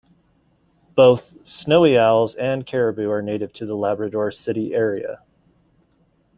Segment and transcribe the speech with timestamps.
[0.95, 5.21] Both snowy owls and caribou are native to the Labrador City area.